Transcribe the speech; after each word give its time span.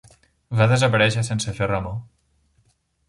Va 0.61 0.65
desaparèixer 0.71 1.25
sense 1.27 1.55
fer 1.59 1.71
remor 1.73 1.95